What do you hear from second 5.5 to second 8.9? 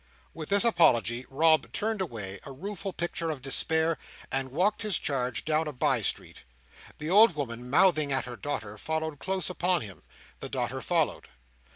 a bye street. The old woman, mouthing at her daughter,